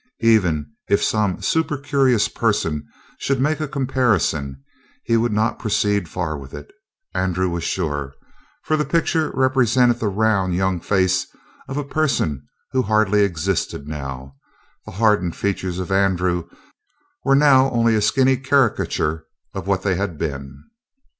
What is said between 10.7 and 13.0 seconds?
face of a person who